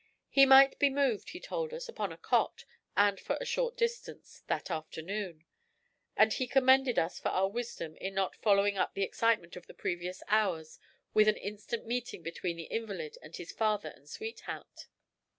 He 0.31 0.47
might 0.47 0.79
be 0.79 0.89
moved, 0.89 1.29
he 1.29 1.39
told 1.39 1.75
us, 1.75 1.87
upon 1.87 2.11
a 2.11 2.17
cot, 2.17 2.65
and 2.97 3.19
for 3.19 3.37
a 3.39 3.45
short 3.45 3.77
distance, 3.77 4.41
that 4.47 4.71
afternoon; 4.71 5.45
and 6.17 6.33
he 6.33 6.47
commended 6.47 6.97
us 6.97 7.19
for 7.19 7.27
our 7.29 7.47
wisdom 7.47 7.95
in 7.97 8.15
not 8.15 8.35
following 8.41 8.79
up 8.79 8.95
the 8.95 9.03
excitement 9.03 9.55
of 9.55 9.67
the 9.67 9.75
previous 9.75 10.23
hours 10.27 10.79
with 11.13 11.27
an 11.27 11.37
instant 11.37 11.85
meeting 11.85 12.23
between 12.23 12.57
the 12.57 12.63
invalid 12.63 13.19
and 13.21 13.35
his 13.35 13.51
father 13.51 13.89
and 13.89 14.09
sweetheart. 14.09 14.87